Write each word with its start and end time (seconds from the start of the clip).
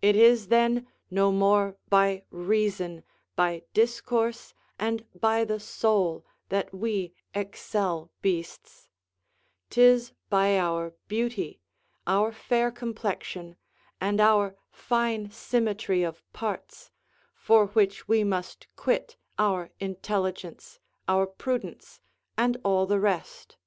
It 0.00 0.16
is 0.16 0.48
then 0.48 0.88
no 1.10 1.30
more 1.30 1.76
by 1.90 2.22
reason, 2.30 3.04
by 3.36 3.64
discourse, 3.74 4.54
and 4.78 5.04
by 5.14 5.44
the 5.44 5.60
soul, 5.60 6.24
that 6.48 6.72
we 6.72 7.12
excel 7.34 8.10
beasts; 8.22 8.88
'tis 9.68 10.14
by 10.30 10.58
our 10.58 10.94
beauty, 11.06 11.60
our 12.06 12.32
fair 12.32 12.70
complexion, 12.70 13.56
and 14.00 14.22
our 14.22 14.56
fine 14.70 15.30
symmetry 15.30 16.02
of 16.02 16.22
parts, 16.32 16.90
for 17.34 17.66
which 17.66 18.08
we 18.08 18.24
must 18.24 18.68
quit 18.74 19.18
our 19.38 19.68
intelligence, 19.78 20.78
our 21.06 21.26
prudence, 21.26 22.00
and 22.38 22.56
all 22.64 22.86
the 22.86 22.98
rest. 22.98 23.58